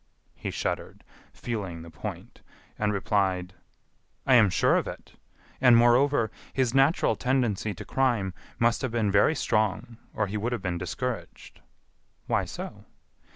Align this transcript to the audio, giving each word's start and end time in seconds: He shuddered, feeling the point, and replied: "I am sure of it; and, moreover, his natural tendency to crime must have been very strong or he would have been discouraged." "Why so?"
He 0.33 0.49
shuddered, 0.49 1.03
feeling 1.31 1.83
the 1.83 1.91
point, 1.91 2.41
and 2.79 2.91
replied: 2.91 3.53
"I 4.25 4.33
am 4.33 4.49
sure 4.49 4.75
of 4.75 4.87
it; 4.87 5.13
and, 5.61 5.77
moreover, 5.77 6.31
his 6.53 6.73
natural 6.73 7.15
tendency 7.15 7.75
to 7.75 7.85
crime 7.85 8.33
must 8.57 8.81
have 8.81 8.89
been 8.93 9.11
very 9.11 9.35
strong 9.35 9.97
or 10.15 10.25
he 10.25 10.37
would 10.37 10.53
have 10.53 10.61
been 10.63 10.79
discouraged." 10.79 11.59
"Why 12.25 12.45
so?" 12.45 12.85